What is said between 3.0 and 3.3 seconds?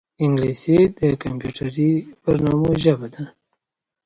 ده